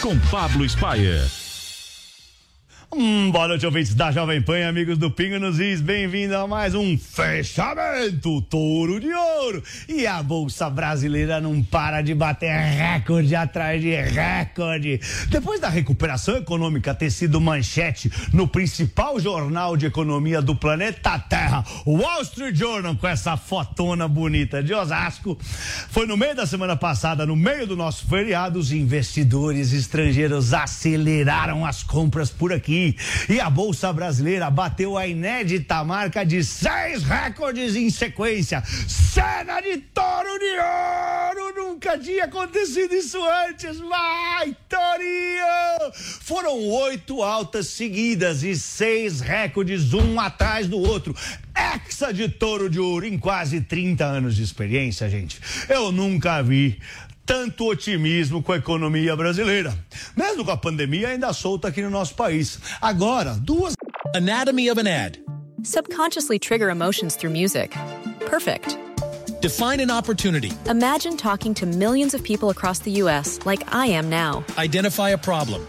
com 0.00 0.18
Pablo 0.30 0.68
Spayer. 0.68 1.47
Hum, 2.90 3.30
boa 3.30 3.46
noite, 3.46 3.66
ouvintes 3.66 3.94
da 3.94 4.10
Jovem 4.10 4.40
Pan, 4.40 4.66
amigos 4.66 4.96
do 4.96 5.10
Pingo 5.10 5.38
nos 5.38 5.60
Is. 5.60 5.82
Bem-vindo 5.82 6.34
a 6.34 6.46
mais 6.46 6.74
um 6.74 6.96
fechamento 6.96 8.40
Touro 8.40 8.98
de 8.98 9.12
Ouro. 9.12 9.62
E 9.86 10.06
a 10.06 10.22
Bolsa 10.22 10.70
Brasileira 10.70 11.38
não 11.38 11.62
para 11.62 12.00
de 12.00 12.14
bater 12.14 12.50
recorde 12.50 13.36
atrás 13.36 13.82
de 13.82 13.94
recorde. 13.94 14.98
Depois 15.28 15.60
da 15.60 15.68
recuperação 15.68 16.38
econômica 16.38 16.94
ter 16.94 17.10
sido 17.10 17.38
manchete 17.38 18.10
no 18.32 18.48
principal 18.48 19.20
jornal 19.20 19.76
de 19.76 19.84
economia 19.84 20.40
do 20.40 20.56
planeta 20.56 21.18
Terra, 21.18 21.66
o 21.84 21.98
Wall 21.98 22.22
Street 22.22 22.56
Journal, 22.56 22.96
com 22.96 23.06
essa 23.06 23.36
fotona 23.36 24.08
bonita 24.08 24.62
de 24.62 24.72
Osasco, 24.72 25.36
foi 25.90 26.06
no 26.06 26.16
meio 26.16 26.34
da 26.34 26.46
semana 26.46 26.74
passada, 26.74 27.26
no 27.26 27.36
meio 27.36 27.66
do 27.66 27.76
nosso 27.76 28.06
feriado, 28.06 28.58
os 28.58 28.72
investidores 28.72 29.74
estrangeiros 29.74 30.54
aceleraram 30.54 31.66
as 31.66 31.82
compras 31.82 32.30
por 32.30 32.50
aqui 32.50 32.77
e 33.28 33.40
a 33.40 33.50
Bolsa 33.50 33.92
Brasileira 33.92 34.50
bateu 34.50 34.96
a 34.96 35.06
inédita 35.06 35.82
marca 35.84 36.24
de 36.24 36.42
seis 36.44 37.02
recordes 37.02 37.74
em 37.76 37.90
sequência. 37.90 38.62
Cena 38.86 39.60
de 39.60 39.78
touro 39.78 40.38
de 40.38 40.58
ouro! 40.58 41.54
Nunca 41.56 41.98
tinha 41.98 42.24
acontecido 42.24 42.94
isso 42.94 43.18
antes. 43.48 43.78
Vai, 43.78 44.56
Torinho! 44.68 45.92
Foram 45.94 46.58
oito 46.58 47.22
altas 47.22 47.68
seguidas 47.68 48.42
e 48.42 48.56
seis 48.56 49.20
recordes, 49.20 49.94
um 49.94 50.18
atrás 50.18 50.66
do 50.66 50.78
outro. 50.78 51.14
Hexa 51.54 52.12
de 52.12 52.28
touro 52.28 52.70
de 52.70 52.78
ouro 52.78 53.06
em 53.06 53.18
quase 53.18 53.60
30 53.60 54.04
anos 54.04 54.36
de 54.36 54.42
experiência, 54.42 55.08
gente. 55.08 55.40
Eu 55.68 55.90
nunca 55.90 56.42
vi 56.42 56.78
tanto 57.28 57.66
otimismo 57.66 58.42
com 58.42 58.52
a 58.52 58.56
economia 58.56 59.14
brasileira. 59.14 59.76
Mesmo 60.16 60.42
com 60.42 60.50
a 60.50 60.56
pandemia 60.56 61.08
ainda 61.10 61.30
solta 61.34 61.68
aqui 61.68 61.82
no 61.82 61.90
nosso 61.90 62.14
país. 62.14 62.58
Agora, 62.80 63.34
duas. 63.34 63.74
Anatomy 64.14 64.70
of 64.70 64.80
an 64.80 64.86
ad. 64.86 65.18
Subconsciously 65.62 66.38
trigger 66.38 66.70
emotions 66.70 67.16
through 67.16 67.30
music. 67.30 67.76
Perfect. 68.24 68.78
Define 69.42 69.80
an 69.80 69.90
opportunity. 69.90 70.52
Imagine 70.66 71.18
talking 71.18 71.52
to 71.52 71.66
millions 71.66 72.14
of 72.14 72.22
people 72.22 72.48
across 72.48 72.78
the 72.78 72.92
U.S. 73.02 73.38
like 73.44 73.62
I 73.74 73.86
am 73.88 74.08
now. 74.08 74.42
Identify 74.56 75.10
a 75.10 75.18
problem. 75.18 75.66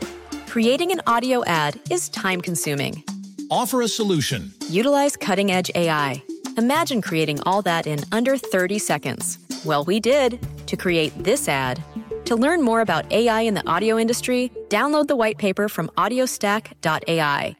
Creating 0.47 0.93
an 0.93 1.01
audio 1.05 1.43
ad 1.43 1.77
is 1.91 2.07
time 2.07 2.39
consuming. 2.39 3.03
Offer 3.51 3.81
a 3.81 3.89
solution. 3.89 4.53
Utilize 4.69 5.17
cutting 5.17 5.51
edge 5.51 5.69
AI. 5.75 6.23
Imagine 6.57 7.01
creating 7.01 7.41
all 7.45 7.61
that 7.63 7.85
in 7.85 7.99
under 8.13 8.37
30 8.37 8.79
seconds. 8.79 9.39
Well, 9.65 9.83
we 9.83 9.99
did 9.99 10.39
to 10.69 10.77
create 10.77 11.13
this 11.23 11.47
ad. 11.47 11.83
To 12.25 12.35
learn 12.35 12.61
more 12.61 12.81
about 12.81 13.11
AI 13.11 13.41
in 13.41 13.53
the 13.53 13.67
audio 13.67 13.97
industry, 13.97 14.51
download 14.69 15.07
the 15.07 15.15
white 15.15 15.37
paper 15.37 15.67
from 15.67 15.89
audiostack.ai. 15.97 17.58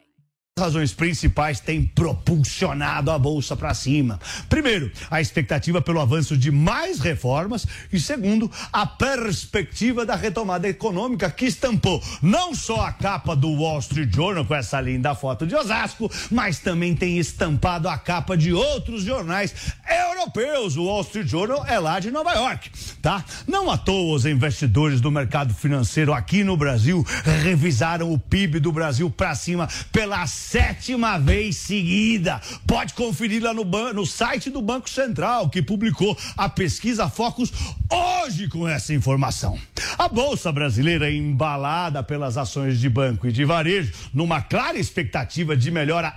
razões 0.60 0.92
principais 0.92 1.58
têm 1.58 1.84
propulsionado 1.84 3.10
a 3.10 3.18
bolsa 3.18 3.56
para 3.56 3.74
cima. 3.74 4.20
Primeiro, 4.48 4.92
a 5.10 5.20
expectativa 5.20 5.80
pelo 5.82 6.00
avanço 6.00 6.36
de 6.36 6.50
mais 6.50 7.00
reformas 7.00 7.66
e 7.92 7.98
segundo, 7.98 8.50
a 8.72 8.86
perspectiva 8.86 10.06
da 10.06 10.14
retomada 10.14 10.68
econômica 10.68 11.30
que 11.30 11.46
estampou 11.46 12.02
não 12.22 12.54
só 12.54 12.86
a 12.86 12.92
capa 12.92 13.34
do 13.34 13.50
Wall 13.50 13.78
Street 13.80 14.14
Journal 14.14 14.44
com 14.44 14.54
essa 14.54 14.80
linda 14.80 15.14
foto 15.14 15.46
de 15.46 15.54
Osasco, 15.54 16.10
mas 16.30 16.58
também 16.58 16.94
tem 16.94 17.18
estampado 17.18 17.88
a 17.88 17.96
capa 17.96 18.36
de 18.36 18.52
outros 18.52 19.02
jornais 19.02 19.54
europeus. 19.88 20.76
O 20.76 20.84
Wall 20.84 21.02
Street 21.02 21.26
Journal 21.26 21.64
é 21.66 21.78
lá 21.78 21.98
de 21.98 22.10
Nova 22.10 22.32
York, 22.32 22.70
tá? 23.00 23.24
Não 23.46 23.70
à 23.70 23.78
toa 23.78 24.14
os 24.14 24.26
investidores 24.26 25.00
do 25.00 25.10
mercado 25.10 25.54
financeiro 25.54 26.12
aqui 26.12 26.44
no 26.44 26.56
Brasil 26.56 27.04
revisaram 27.42 28.12
o 28.12 28.18
PIB 28.18 28.60
do 28.60 28.72
Brasil 28.72 29.10
para 29.10 29.34
cima 29.34 29.68
pela 29.90 30.26
sétima 30.50 31.16
vez 31.16 31.54
seguida. 31.58 32.40
Pode 32.66 32.94
conferir 32.94 33.40
lá 33.40 33.54
no, 33.54 33.64
no 33.64 34.04
site 34.04 34.50
do 34.50 34.60
Banco 34.60 34.90
Central, 34.90 35.48
que 35.48 35.62
publicou 35.62 36.18
a 36.36 36.48
pesquisa 36.48 37.08
Focus 37.08 37.52
hoje 37.88 38.48
com 38.48 38.66
essa 38.66 38.92
informação. 38.92 39.56
A 39.96 40.08
Bolsa 40.08 40.50
Brasileira, 40.50 41.08
embalada 41.08 42.02
pelas 42.02 42.36
ações 42.36 42.80
de 42.80 42.88
banco 42.88 43.28
e 43.28 43.32
de 43.32 43.44
varejo, 43.44 43.92
numa 44.12 44.42
clara 44.42 44.76
expectativa 44.76 45.56
de 45.56 45.70
melhora 45.70 46.16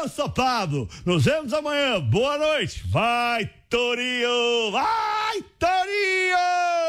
Eu 0.00 0.08
sou 0.08 0.30
Pablo, 0.30 0.88
nos 1.04 1.24
vemos 1.24 1.52
amanhã. 1.52 2.00
Boa 2.00 2.38
noite. 2.38 2.84
Vai, 2.86 3.50
Torinho! 3.68 4.70
Vai, 4.70 5.42
Torinho! 5.58 6.82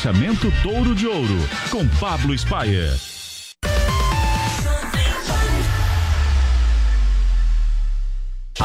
Fechamento 0.00 0.50
Touro 0.62 0.94
de 0.94 1.06
Ouro, 1.06 1.36
com 1.70 1.86
Pablo 1.86 2.32
Spayer. 2.32 3.19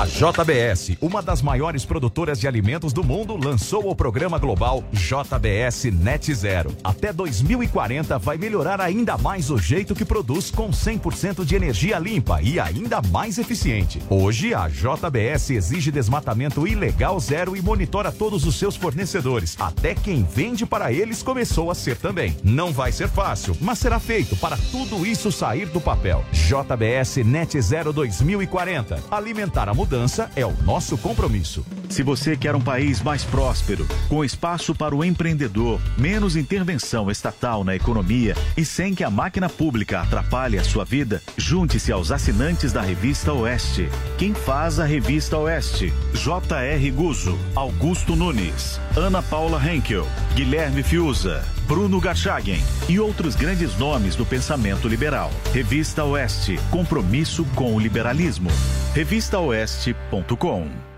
A 0.05 0.07
JBS, 0.07 0.97
uma 1.01 1.19
das 1.19 1.41
maiores 1.41 1.83
produtoras 1.83 2.39
de 2.39 2.47
alimentos 2.47 2.93
do 2.93 3.03
mundo, 3.03 3.35
lançou 3.35 3.89
o 3.89 3.95
programa 3.95 4.37
global 4.37 4.83
JBS 4.91 5.85
Net 5.85 6.31
Zero. 6.31 6.77
Até 6.83 7.11
2040 7.11 8.19
vai 8.19 8.37
melhorar 8.37 8.79
ainda 8.79 9.17
mais 9.17 9.49
o 9.49 9.57
jeito 9.57 9.95
que 9.95 10.05
produz 10.05 10.51
com 10.51 10.69
100% 10.69 11.43
de 11.43 11.55
energia 11.55 11.97
limpa 11.97 12.39
e 12.39 12.59
ainda 12.59 13.01
mais 13.09 13.39
eficiente. 13.39 13.99
Hoje, 14.07 14.53
a 14.53 14.67
JBS 14.67 15.49
exige 15.49 15.89
desmatamento 15.89 16.67
ilegal 16.67 17.19
zero 17.19 17.57
e 17.57 17.61
monitora 17.63 18.11
todos 18.11 18.45
os 18.45 18.59
seus 18.59 18.75
fornecedores. 18.75 19.55
Até 19.59 19.95
quem 19.95 20.23
vende 20.23 20.67
para 20.67 20.91
eles 20.91 21.23
começou 21.23 21.71
a 21.71 21.73
ser 21.73 21.97
também. 21.97 22.37
Não 22.43 22.71
vai 22.71 22.91
ser 22.91 23.09
fácil, 23.09 23.57
mas 23.59 23.79
será 23.79 23.99
feito 23.99 24.35
para 24.35 24.55
tudo 24.71 25.03
isso 25.03 25.31
sair 25.31 25.65
do 25.65 25.81
papel. 25.81 26.23
JBS 26.31 27.25
Net 27.25 27.59
Zero 27.59 27.91
2040. 27.91 29.03
Alimentar 29.09 29.67
a 29.67 29.73
mudança 29.73 29.94
é 30.35 30.45
o 30.45 30.51
nosso 30.63 30.97
compromisso. 30.97 31.65
Se 31.89 32.03
você 32.03 32.35
quer 32.35 32.55
um 32.55 32.61
país 32.61 33.01
mais 33.01 33.23
próspero, 33.23 33.87
com 34.09 34.23
espaço 34.23 34.75
para 34.75 34.95
o 34.95 35.03
empreendedor, 35.03 35.79
menos 35.97 36.35
intervenção 36.35 37.09
estatal 37.09 37.63
na 37.63 37.75
economia 37.75 38.35
e 38.57 38.65
sem 38.65 38.93
que 38.93 39.03
a 39.03 39.09
máquina 39.09 39.49
pública 39.49 40.01
atrapalhe 40.01 40.57
a 40.57 40.63
sua 40.63 40.83
vida, 40.83 41.21
junte-se 41.37 41.91
aos 41.91 42.11
assinantes 42.11 42.73
da 42.73 42.81
Revista 42.81 43.31
Oeste. 43.33 43.89
Quem 44.17 44.33
faz 44.33 44.79
a 44.79 44.85
Revista 44.85 45.37
Oeste? 45.37 45.93
J.R. 46.13 46.91
Guzo, 46.91 47.37
Augusto 47.55 48.15
Nunes, 48.15 48.79
Ana 48.95 49.21
Paula 49.21 49.61
Henkel, 49.65 50.07
Guilherme 50.35 50.83
Fiuza, 50.83 51.43
Bruno 51.67 51.99
Garchagen 51.99 52.63
e 52.87 52.99
outros 52.99 53.35
grandes 53.35 53.77
nomes 53.77 54.15
do 54.15 54.25
pensamento 54.25 54.87
liberal. 54.87 55.31
Revista 55.53 56.03
Oeste, 56.03 56.59
compromisso 56.69 57.45
com 57.55 57.75
o 57.75 57.79
liberalismo. 57.79 58.49
Revistaoeste.com 58.93 60.94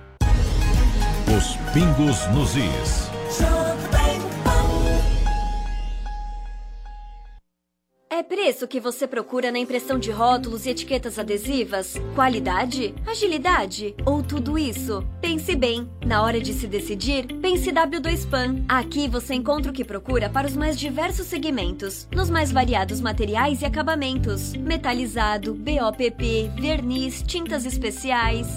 Os 1.29 1.57
pingos 1.73 2.25
nos 2.27 2.55
is. 2.55 3.16
Preço 8.47 8.63
que 8.65 8.79
você 8.79 9.05
procura 9.05 9.51
na 9.51 9.59
impressão 9.59 9.99
de 9.99 10.09
rótulos 10.09 10.65
e 10.65 10.69
etiquetas 10.69 11.19
adesivas? 11.19 11.95
Qualidade? 12.15 12.95
Agilidade? 13.05 13.93
Ou 14.05 14.23
tudo 14.23 14.57
isso? 14.57 15.05
Pense 15.19 15.53
bem. 15.53 15.91
Na 16.05 16.23
hora 16.23 16.39
de 16.39 16.53
se 16.53 16.65
decidir, 16.65 17.27
pense 17.41 17.69
W2PAN. 17.69 18.63
Aqui 18.69 19.09
você 19.09 19.33
encontra 19.33 19.69
o 19.69 19.73
que 19.73 19.83
procura 19.83 20.29
para 20.29 20.47
os 20.47 20.55
mais 20.55 20.79
diversos 20.79 21.27
segmentos, 21.27 22.07
nos 22.09 22.29
mais 22.29 22.49
variados 22.49 23.01
materiais 23.01 23.61
e 23.61 23.65
acabamentos: 23.65 24.53
metalizado, 24.53 25.53
BOPP, 25.53 26.49
verniz, 26.57 27.21
tintas 27.21 27.65
especiais. 27.65 28.47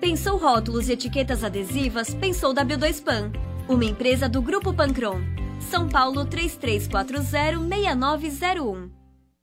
Pensou 0.00 0.36
rótulos 0.36 0.88
e 0.88 0.92
etiquetas 0.92 1.42
adesivas? 1.42 2.14
Pensou 2.14 2.54
W2PAN. 2.54 3.32
Uma 3.68 3.84
empresa 3.84 4.28
do 4.28 4.40
Grupo 4.40 4.72
Pancron. 4.72 5.20
São 5.58 5.88
Paulo 5.88 6.24
33406901. 6.26 8.99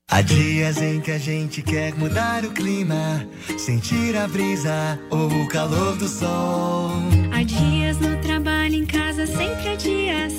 Há 0.10 0.22
dias 0.22 0.82
em 0.82 1.02
que 1.02 1.12
a 1.12 1.18
gente 1.18 1.62
quer 1.62 1.94
mudar 1.94 2.46
o 2.46 2.52
clima, 2.52 3.28
sentir 3.58 4.16
a 4.16 4.26
brisa 4.26 4.98
ou 5.10 5.28
o 5.28 5.48
calor 5.50 5.98
do 5.98 6.08
sol. 6.08 6.92
Há 7.34 7.44
dias 7.44 8.00
no 8.00 8.16
trabalho, 8.22 8.76
em 8.76 8.86
casa, 8.86 9.28
sempre 9.28 9.68
há 9.68 9.76
dias 9.76 10.34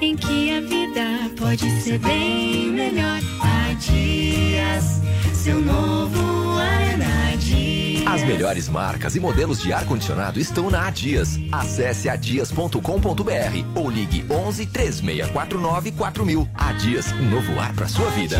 em 0.00 0.16
que 0.16 0.50
a 0.56 0.60
vida 0.62 1.30
pode 1.38 1.70
ser 1.82 1.98
bem 1.98 2.72
melhor. 2.72 3.20
Há 3.42 3.74
dias, 3.74 5.02
seu 5.34 5.60
novo 5.60 6.58
ar 6.58 6.80
é 6.80 6.96
na 6.96 7.36
Dias. 7.36 8.06
As 8.06 8.24
melhores 8.24 8.68
marcas 8.70 9.14
e 9.14 9.20
modelos 9.20 9.60
de 9.60 9.74
ar-condicionado 9.74 10.40
estão 10.40 10.70
na 10.70 10.86
Adias. 10.88 11.38
Acesse 11.52 12.08
adias.com.br 12.08 12.80
ou 13.74 13.90
ligue 13.90 14.24
11 14.30 14.66
3649 14.66 15.92
4000. 15.92 16.48
Adias, 16.54 17.12
um 17.12 17.28
novo 17.28 17.60
ar 17.60 17.74
para 17.74 17.86
sua 17.86 18.08
vida. 18.12 18.38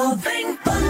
Jovem 0.00 0.56
Pan. 0.64 0.89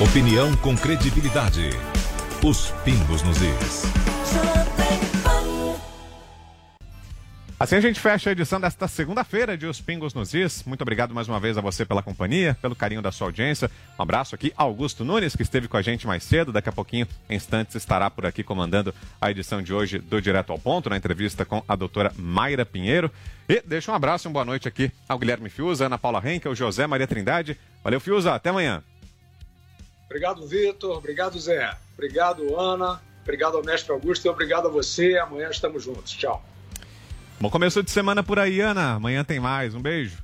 Opinião 0.00 0.54
com 0.58 0.76
credibilidade. 0.76 1.70
Os 2.46 2.70
pingos 2.84 3.20
nos 3.24 3.42
is. 3.42 3.82
Assim 7.58 7.74
a 7.74 7.80
gente 7.80 7.98
fecha 7.98 8.30
a 8.30 8.32
edição 8.32 8.60
desta 8.60 8.86
segunda-feira 8.86 9.58
de 9.58 9.66
Os 9.66 9.80
Pingos 9.80 10.14
nos 10.14 10.32
Is. 10.32 10.62
Muito 10.64 10.82
obrigado 10.82 11.12
mais 11.12 11.26
uma 11.26 11.40
vez 11.40 11.58
a 11.58 11.60
você 11.60 11.84
pela 11.84 12.00
companhia, 12.00 12.56
pelo 12.62 12.76
carinho 12.76 13.02
da 13.02 13.10
sua 13.10 13.26
audiência. 13.26 13.68
Um 13.98 14.02
abraço 14.04 14.36
aqui, 14.36 14.52
Augusto 14.56 15.04
Nunes, 15.04 15.34
que 15.34 15.42
esteve 15.42 15.66
com 15.66 15.76
a 15.76 15.82
gente 15.82 16.06
mais 16.06 16.22
cedo. 16.22 16.52
Daqui 16.52 16.68
a 16.68 16.72
pouquinho, 16.72 17.08
em 17.28 17.34
instantes, 17.34 17.74
estará 17.74 18.08
por 18.08 18.24
aqui 18.24 18.44
comandando 18.44 18.94
a 19.20 19.32
edição 19.32 19.60
de 19.60 19.74
hoje 19.74 19.98
do 19.98 20.22
Direto 20.22 20.52
ao 20.52 20.60
Ponto, 20.60 20.88
na 20.88 20.96
entrevista 20.96 21.44
com 21.44 21.60
a 21.66 21.74
doutora 21.74 22.12
Mayra 22.16 22.64
Pinheiro. 22.64 23.10
E 23.48 23.60
deixa 23.66 23.90
um 23.90 23.96
abraço 23.96 24.26
e 24.26 24.26
uma 24.28 24.34
boa 24.34 24.44
noite 24.44 24.68
aqui 24.68 24.92
ao 25.08 25.18
Guilherme 25.18 25.50
Fiuza, 25.50 25.86
Ana 25.86 25.98
Paula 25.98 26.22
Henkel, 26.24 26.54
José 26.54 26.86
Maria 26.86 27.08
Trindade. 27.08 27.58
Valeu, 27.82 27.98
Fiuza, 27.98 28.32
até 28.32 28.50
amanhã. 28.50 28.80
Obrigado, 30.08 30.46
Vitor. 30.46 30.96
Obrigado, 30.96 31.38
Zé. 31.38 31.76
Obrigado, 31.92 32.58
Ana. 32.58 33.00
Obrigado 33.22 33.58
ao 33.58 33.62
mestre 33.62 33.92
Augusto 33.92 34.24
e 34.24 34.28
obrigado 34.30 34.66
a 34.68 34.70
você. 34.70 35.18
Amanhã 35.18 35.50
estamos 35.50 35.84
juntos. 35.84 36.12
Tchau. 36.12 36.42
Bom 37.38 37.50
começo 37.50 37.82
de 37.82 37.90
semana 37.90 38.22
por 38.22 38.38
aí, 38.38 38.58
Ana. 38.60 38.94
Amanhã 38.94 39.22
tem 39.22 39.38
mais. 39.38 39.74
Um 39.74 39.82
beijo. 39.82 40.16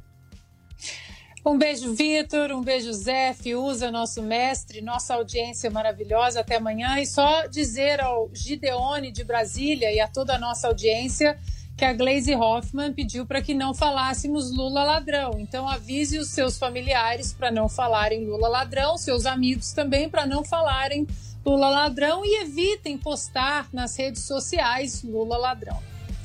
Um 1.45 1.59
beijo, 1.59 1.93
Vitor. 1.93 2.50
Um 2.50 2.62
beijo, 2.62 2.91
Zé, 2.95 3.35
Fiuza, 3.35 3.91
nosso 3.91 4.23
mestre, 4.23 4.81
nossa 4.81 5.14
audiência 5.14 5.71
maravilhosa. 5.71 6.41
Até 6.41 6.57
amanhã. 6.57 6.99
E 6.99 7.05
só 7.05 7.47
dizer 7.47 8.00
ao 8.00 8.31
Gideone 8.33 9.12
de 9.12 9.23
Brasília 9.23 9.93
e 9.93 10.00
a 10.00 10.09
toda 10.09 10.37
a 10.37 10.38
nossa 10.38 10.67
audiência 10.67 11.38
que 11.76 11.85
a 11.85 11.93
Glaze 11.93 12.35
Hoffman 12.35 12.93
pediu 12.93 13.26
para 13.26 13.43
que 13.43 13.52
não 13.52 13.75
falássemos 13.75 14.57
Lula 14.57 14.85
ladrão. 14.85 15.35
Então 15.38 15.69
avise 15.69 16.19
os 16.19 16.28
seus 16.28 16.57
familiares 16.57 17.33
para 17.33 17.50
não 17.50 17.69
falarem 17.69 18.25
Lula 18.25 18.49
ladrão, 18.49 18.97
seus 18.97 19.26
amigos 19.26 19.73
também 19.73 20.09
para 20.09 20.26
não 20.26 20.45
falarem 20.45 21.07
Lula 21.45 21.69
ladrão 21.69 22.25
e 22.25 22.43
evitem 22.43 22.97
postar 22.97 23.69
nas 23.73 23.97
redes 23.97 24.23
sociais 24.23 25.02
Lula 25.02 25.37
ladrão. 25.37 25.83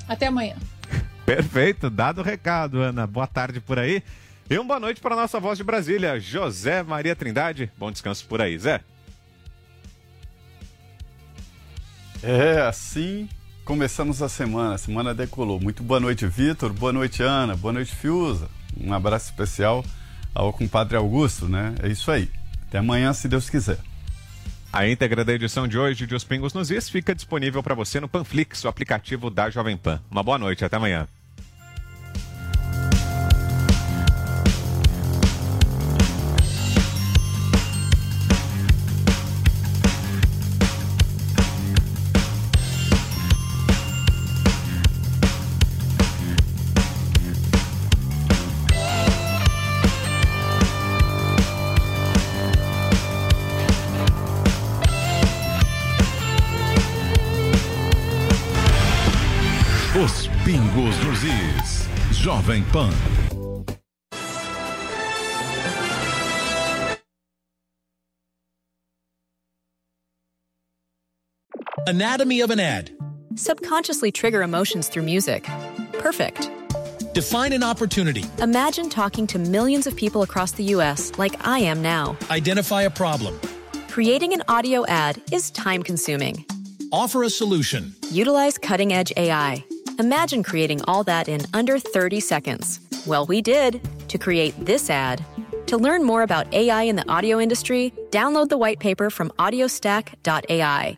Até 0.08 0.28
amanhã. 0.28 0.56
Perfeito, 1.26 1.90
dado 1.90 2.22
o 2.22 2.24
recado, 2.24 2.80
Ana. 2.82 3.06
Boa 3.06 3.28
tarde 3.28 3.60
por 3.60 3.80
aí. 3.80 4.04
E 4.50 4.58
uma 4.58 4.66
boa 4.66 4.80
noite 4.80 5.02
para 5.02 5.14
a 5.14 5.18
nossa 5.18 5.40
voz 5.40 5.58
de 5.58 5.64
Brasília, 5.64 6.20
José 6.20 6.82
Maria 6.82 7.16
Trindade. 7.16 7.72
Bom 7.78 7.92
descanso 7.92 8.26
por 8.26 8.42
aí, 8.42 8.58
Zé. 8.58 8.82
É, 12.22 12.62
assim 12.62 13.30
começamos 13.70 14.24
a 14.24 14.28
semana. 14.28 14.74
A 14.74 14.78
semana 14.80 15.14
decolou. 15.14 15.60
Muito 15.60 15.84
boa 15.84 16.00
noite, 16.00 16.26
Vitor. 16.26 16.74
Boa 16.74 16.92
noite, 16.92 17.22
Ana. 17.22 17.56
Boa 17.56 17.72
noite, 17.72 17.96
Fiuza. 17.96 18.50
Um 18.76 18.92
abraço 18.92 19.26
especial 19.28 19.86
ao 20.34 20.52
compadre 20.52 20.98
Augusto, 20.98 21.48
né? 21.48 21.76
É 21.84 21.88
isso 21.88 22.10
aí. 22.10 22.28
Até 22.68 22.80
amanhã, 22.80 23.14
se 23.14 23.28
Deus 23.28 23.48
quiser. 23.48 23.78
A 24.74 24.88
íntegra 24.88 25.24
da 25.24 25.34
edição 25.34 25.68
de 25.68 25.78
hoje 25.78 26.08
de 26.08 26.16
Os 26.16 26.24
Pingos 26.24 26.52
nos 26.52 26.72
Is 26.72 26.90
fica 26.90 27.14
disponível 27.14 27.62
para 27.62 27.76
você 27.76 28.00
no 28.00 28.10
Panflix, 28.10 28.64
o 28.64 28.68
aplicativo 28.68 29.30
da 29.30 29.52
Jovem 29.52 29.78
Pan. 29.78 30.02
Uma 30.10 30.24
boa 30.24 30.40
noite, 30.40 30.66
até 30.66 30.76
amanhã. 30.76 31.08
20. 62.50 62.96
Anatomy 71.86 72.42
of 72.42 72.50
an 72.50 72.60
ad. 72.60 72.90
Subconsciously 73.36 74.12
trigger 74.12 74.42
emotions 74.42 74.90
through 74.90 75.04
music. 75.04 75.44
Perfect. 76.00 76.50
Define 77.14 77.54
an 77.54 77.62
opportunity. 77.62 78.24
Imagine 78.40 78.90
talking 78.90 79.28
to 79.28 79.38
millions 79.38 79.86
of 79.86 79.96
people 79.96 80.24
across 80.24 80.54
the 80.54 80.64
U.S. 80.64 81.12
like 81.20 81.46
I 81.46 81.60
am 81.60 81.84
now. 81.84 82.18
Identify 82.32 82.82
a 82.82 82.90
problem. 82.90 83.40
Creating 83.90 84.34
an 84.34 84.42
audio 84.48 84.88
ad 84.88 85.22
is 85.32 85.52
time 85.52 85.84
consuming. 85.84 86.46
Offer 86.92 87.22
a 87.24 87.30
solution. 87.30 87.94
Utilize 88.10 88.58
cutting 88.58 88.92
edge 88.92 89.14
AI 89.18 89.64
Imagine 90.00 90.44
creating 90.44 90.82
all 90.86 91.04
that 91.04 91.28
in 91.28 91.42
under 91.54 91.78
30 91.78 92.22
seconds. 92.22 92.80
Well, 93.06 93.26
we 93.26 93.42
did 93.42 93.82
to 94.08 94.18
create 94.18 94.56
this 94.58 94.90
ad. 94.90 95.22
To 95.68 95.78
learn 95.78 96.06
more 96.06 96.22
about 96.24 96.52
AI 96.54 96.84
in 96.84 96.96
the 96.96 97.08
audio 97.12 97.38
industry, 97.38 97.94
download 98.10 98.48
the 98.48 98.58
white 98.58 98.80
paper 98.80 99.10
from 99.10 99.30
audiostack.ai. 99.32 100.98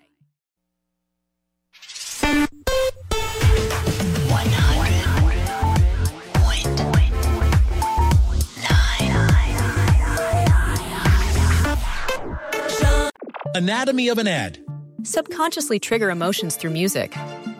Anatomy 13.53 14.09
of 14.09 14.17
an 14.19 14.27
ad. 14.27 14.59
Subconsciously 15.03 15.79
trigger 15.79 16.11
emotions 16.11 16.55
through 16.55 16.69
music. 16.69 17.11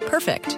Perfect. 0.02 0.58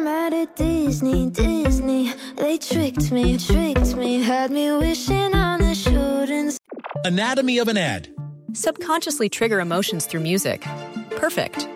I'm 0.00 0.04
mad 0.06 0.32
at 0.32 0.56
Disney, 0.56 1.28
Disney. 1.28 2.14
They 2.36 2.56
tricked 2.56 3.12
me, 3.12 3.36
tricked 3.36 3.94
me, 3.96 4.22
had 4.22 4.50
me 4.50 4.72
wishing 4.72 5.34
on 5.34 5.60
a 5.60 5.74
shooting. 5.74 6.52
Anatomy 7.04 7.58
of 7.58 7.68
an 7.68 7.76
ad. 7.76 8.08
Subconsciously 8.54 9.28
trigger 9.28 9.60
emotions 9.60 10.06
through 10.06 10.20
music. 10.20 10.62
Perfect. 11.16 11.68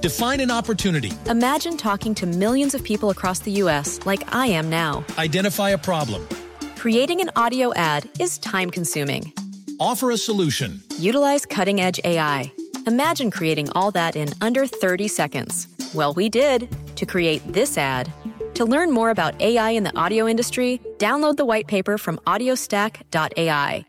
Define 0.00 0.40
an 0.40 0.50
opportunity. 0.50 1.12
Imagine 1.26 1.76
talking 1.76 2.12
to 2.16 2.26
millions 2.26 2.74
of 2.74 2.82
people 2.82 3.10
across 3.10 3.38
the 3.38 3.52
U.S. 3.62 4.04
like 4.04 4.34
I 4.34 4.46
am 4.46 4.68
now. 4.68 5.04
Identify 5.16 5.70
a 5.70 5.78
problem. 5.78 6.26
Creating 6.74 7.20
an 7.20 7.30
audio 7.36 7.72
ad 7.74 8.08
is 8.18 8.38
time 8.38 8.72
consuming. 8.72 9.32
Offer 9.78 10.10
a 10.10 10.18
solution. 10.18 10.82
Utilize 10.98 11.46
cutting 11.46 11.80
edge 11.80 12.00
AI. 12.02 12.50
Imagine 12.88 13.30
creating 13.30 13.70
all 13.76 13.92
that 13.92 14.16
in 14.16 14.30
under 14.40 14.66
30 14.66 15.06
seconds. 15.06 15.68
Well, 15.94 16.14
we 16.14 16.28
did 16.28 16.68
to 16.96 17.06
create 17.06 17.42
this 17.52 17.76
ad. 17.76 18.12
To 18.54 18.64
learn 18.64 18.90
more 18.90 19.10
about 19.10 19.40
AI 19.40 19.70
in 19.70 19.84
the 19.84 19.96
audio 19.98 20.28
industry, 20.28 20.80
download 20.98 21.36
the 21.36 21.44
white 21.44 21.66
paper 21.66 21.98
from 21.98 22.18
audiostack.ai. 22.26 23.84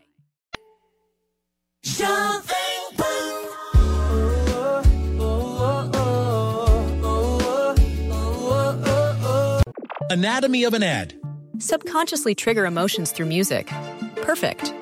Anatomy 10.10 10.64
of 10.64 10.74
an 10.74 10.82
ad. 10.82 11.14
Subconsciously 11.58 12.34
trigger 12.34 12.66
emotions 12.66 13.12
through 13.12 13.26
music. 13.26 13.68
Perfect. 14.16 14.74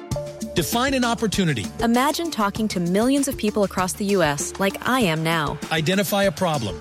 Define 0.55 0.95
an 0.95 1.05
opportunity. 1.05 1.67
Imagine 1.81 2.31
talking 2.31 2.67
to 2.69 2.81
millions 2.81 3.29
of 3.29 3.37
people 3.37 3.63
across 3.63 3.93
the 3.93 4.05
U.S. 4.07 4.53
like 4.59 4.89
I 4.89 5.01
am 5.01 5.23
now. 5.23 5.59
Identify 5.71 6.25
a 6.25 6.33
problem. 6.33 6.81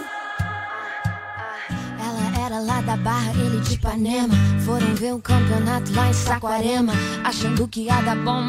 Ella 2.81 2.93
era 2.93 2.95
lá 2.95 2.95
da 2.95 2.97
Barra, 2.97 3.31
ele 3.33 3.61
de 3.61 3.75
Ipanema. 3.75 4.33
Foram 4.65 4.95
ver 4.95 5.13
o 5.13 5.19
campeonato 5.19 5.93
lá 5.93 6.09
em 6.09 6.13
Saquarema, 6.13 6.93
achando 7.23 7.67
que 7.67 7.81
ia 7.81 8.01
dar 8.01 8.15
bom. 8.15 8.47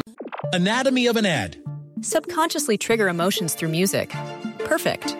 Anatomy 0.53 1.07
of 1.07 1.17
an 1.17 1.25
ad. 1.25 1.57
Subconsciously 2.01 2.77
trigger 2.77 3.07
emotions 3.07 3.55
through 3.55 3.71
music. 3.71 4.13
Perfect. 4.67 5.15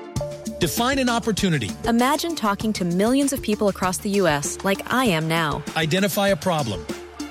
Define 0.59 0.99
an 0.99 1.09
opportunity. 1.09 1.69
Imagine 1.87 2.35
talking 2.35 2.73
to 2.73 2.85
millions 2.85 3.33
of 3.33 3.41
people 3.41 3.67
across 3.67 3.97
the 3.97 4.09
U.S. 4.21 4.57
like 4.63 4.81
I 4.91 5.05
am 5.05 5.27
now. 5.27 5.61
Identify 5.75 6.29
a 6.29 6.35
problem. 6.35 6.85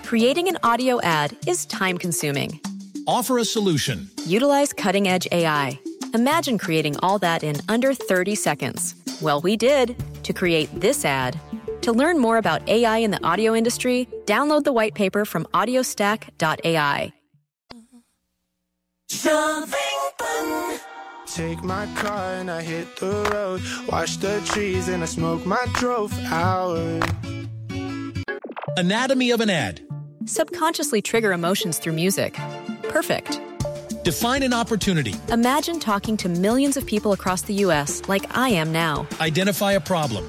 Creating 0.05 0.49
an 0.49 0.59
audio 0.63 1.01
ad 1.03 1.37
is 1.47 1.67
time 1.67 1.99
consuming. 1.99 2.61
Offer 3.07 3.39
a 3.39 3.45
solution. 3.45 4.09
Utilize 4.27 4.73
cutting 4.73 5.09
edge 5.09 5.27
AI. 5.33 5.79
Imagine 6.15 6.59
creating 6.59 6.97
all 7.03 7.19
that 7.19 7.43
in 7.43 7.57
under 7.69 7.95
30 7.95 8.35
seconds. 8.35 8.95
Well, 9.23 9.41
we 9.41 9.57
did 9.57 9.97
to 10.25 10.33
create 10.33 10.69
this 10.79 11.05
ad. 11.05 11.39
To 11.83 11.93
learn 11.93 12.19
more 12.19 12.39
about 12.39 12.69
AI 12.69 12.99
in 12.99 13.11
the 13.11 13.25
audio 13.25 13.55
industry, 13.55 14.09
download 14.25 14.65
the 14.65 14.73
white 14.73 14.95
paper 14.95 15.25
from 15.25 15.45
audiostack.ai. 15.47 17.13
Take 21.27 21.65
my 21.65 21.87
car 21.95 22.35
and 22.35 22.51
I 22.51 22.63
hit 22.63 22.97
the 22.97 23.29
road. 23.33 23.63
Watch 23.89 24.19
the 24.19 24.41
trees 24.45 24.89
and 24.89 25.03
I 25.03 25.07
smoke 25.07 25.45
my 25.45 25.65
drove 25.75 26.13
for. 26.13 27.01
Anatomy 28.77 29.31
of 29.31 29.41
an 29.41 29.51
ad. 29.51 29.81
Subconsciously 30.25 31.03
trigger 31.03 31.33
emotions 31.33 31.79
through 31.79 31.95
music. 31.95 32.35
Perfect. 32.89 33.41
Define 34.05 34.43
an 34.43 34.53
opportunity. 34.53 35.15
Imagine 35.31 35.81
talking 35.81 36.17
to 36.19 36.29
millions 36.29 36.77
of 36.77 36.87
people 36.87 37.13
across 37.13 37.43
the 37.43 37.55
U.S. 37.55 38.03
like 38.09 38.37
I 38.37 38.51
am 38.51 38.73
now. 38.73 39.07
Identify 39.21 39.73
a 39.73 39.81
problem. 39.81 40.29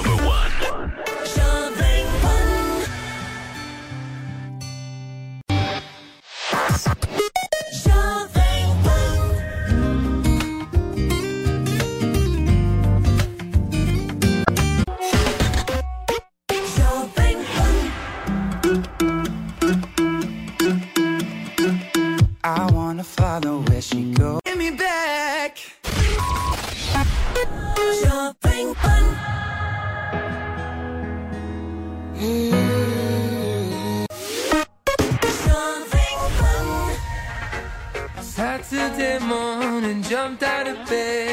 Saturday 38.71 39.19
morning, 39.25 40.01
jumped 40.01 40.43
out 40.43 40.65
of 40.65 40.77
bed. 40.87 41.30